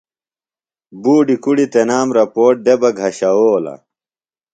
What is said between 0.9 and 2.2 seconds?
بوڈیۡ کُڑی تنام